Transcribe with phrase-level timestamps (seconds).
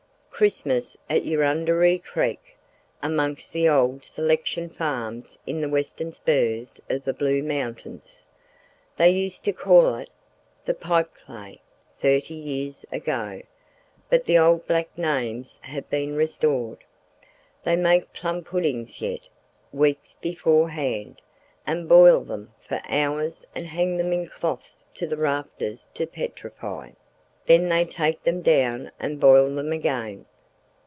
[0.31, 2.57] Christmas at Eurunderee Creek,
[3.03, 8.25] amongst the old selection farms in the western spurs of the Blue Mountains.
[8.97, 10.09] They used to call it
[10.65, 11.59] "Th' Pipeclay"
[11.99, 13.43] thirty years ago,
[14.09, 16.85] but the old black names have been restored.
[17.63, 19.29] They make plum puddings yet,
[19.71, 21.21] weeks beforehand,
[21.67, 26.93] and boil them for hours and hang them in cloths to the rafters to petrify;
[27.45, 30.25] then they take them down and boil them again.